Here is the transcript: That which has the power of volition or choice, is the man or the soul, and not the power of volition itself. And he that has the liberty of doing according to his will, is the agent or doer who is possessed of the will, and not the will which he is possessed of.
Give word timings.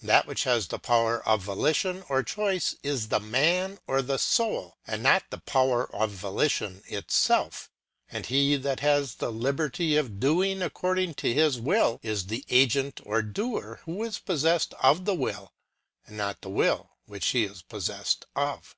That 0.00 0.28
which 0.28 0.44
has 0.44 0.68
the 0.68 0.78
power 0.78 1.20
of 1.26 1.42
volition 1.42 2.04
or 2.08 2.22
choice, 2.22 2.76
is 2.84 3.08
the 3.08 3.18
man 3.18 3.80
or 3.88 4.02
the 4.02 4.16
soul, 4.16 4.78
and 4.86 5.02
not 5.02 5.24
the 5.30 5.38
power 5.38 5.92
of 5.92 6.12
volition 6.12 6.84
itself. 6.86 7.68
And 8.08 8.24
he 8.26 8.54
that 8.54 8.78
has 8.78 9.16
the 9.16 9.32
liberty 9.32 9.96
of 9.96 10.20
doing 10.20 10.62
according 10.62 11.14
to 11.14 11.34
his 11.34 11.58
will, 11.60 11.98
is 12.04 12.26
the 12.28 12.44
agent 12.48 13.00
or 13.02 13.20
doer 13.20 13.80
who 13.84 14.04
is 14.04 14.20
possessed 14.20 14.74
of 14.74 15.06
the 15.06 15.14
will, 15.16 15.52
and 16.06 16.16
not 16.16 16.42
the 16.42 16.50
will 16.50 16.90
which 17.06 17.26
he 17.30 17.42
is 17.42 17.62
possessed 17.62 18.26
of. 18.36 18.76